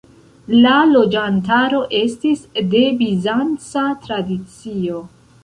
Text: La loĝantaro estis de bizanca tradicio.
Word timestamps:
La 0.61 0.77
loĝantaro 0.93 1.81
estis 1.99 2.41
de 2.73 2.83
bizanca 3.03 3.85
tradicio. 4.09 5.05